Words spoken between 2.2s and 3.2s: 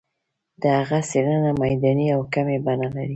کمي بڼه لري.